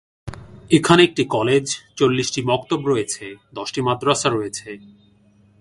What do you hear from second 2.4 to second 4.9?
মক্তব রয়েছে, দশটি মাদ্রাসা রয়েছে।